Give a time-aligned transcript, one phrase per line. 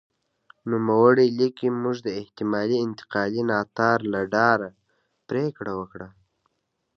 [0.71, 4.69] نوموړی لیکي موږ د احتمالي انتقالي ناتار له ډاره
[5.29, 6.07] پرېکړه وکړه.